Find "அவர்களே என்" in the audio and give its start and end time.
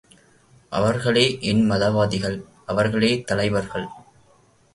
0.69-1.71